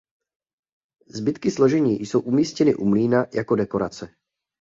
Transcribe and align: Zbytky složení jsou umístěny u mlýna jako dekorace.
Zbytky 1.07 1.51
složení 1.51 2.01
jsou 2.05 2.19
umístěny 2.21 2.75
u 2.75 2.85
mlýna 2.85 3.25
jako 3.33 3.55
dekorace. 3.55 4.09